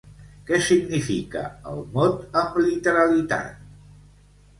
[0.45, 3.61] Què significa el mot amb literalitat?